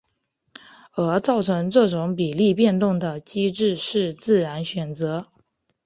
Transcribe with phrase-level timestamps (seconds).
[0.93, 5.27] 而造成这种比例变动的机制是自然选择。